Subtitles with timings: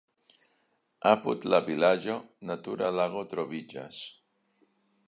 [1.09, 2.17] Apud la vilaĝo
[2.53, 4.03] natura lago troviĝas.